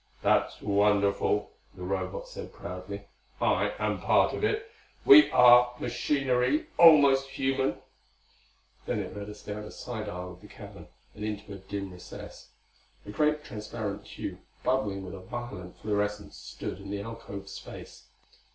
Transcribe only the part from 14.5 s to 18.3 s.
bubbling with a violet fluorescence stood in the alcove space.